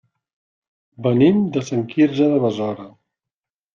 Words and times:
Venim 1.09 1.43
de 1.57 1.63
Sant 1.69 1.85
Quirze 1.93 2.31
de 2.33 2.43
Besora. 2.47 2.89